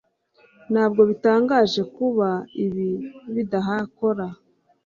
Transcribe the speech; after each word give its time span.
ntabwo 0.71 1.01
bitangaje 1.09 1.81
kuba 1.95 2.29
ibi 2.65 2.89
bidakora 3.33 4.25